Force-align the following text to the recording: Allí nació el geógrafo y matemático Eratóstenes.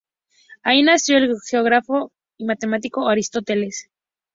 Allí 0.63 0.81
nació 0.81 1.17
el 1.19 1.31
geógrafo 1.47 2.11
y 2.35 2.45
matemático 2.45 3.01
Eratóstenes. 3.11 3.87